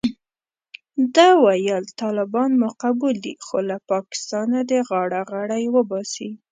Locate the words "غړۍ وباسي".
5.31-6.29